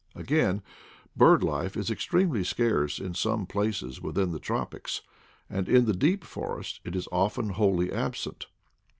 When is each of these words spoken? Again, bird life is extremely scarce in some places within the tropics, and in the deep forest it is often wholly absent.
Again, 0.15 0.63
bird 1.15 1.43
life 1.43 1.77
is 1.77 1.91
extremely 1.91 2.43
scarce 2.43 2.97
in 2.97 3.13
some 3.13 3.45
places 3.45 4.01
within 4.01 4.31
the 4.31 4.39
tropics, 4.39 5.01
and 5.47 5.69
in 5.69 5.85
the 5.85 5.93
deep 5.93 6.23
forest 6.23 6.79
it 6.83 6.95
is 6.95 7.07
often 7.11 7.49
wholly 7.49 7.93
absent. 7.93 8.47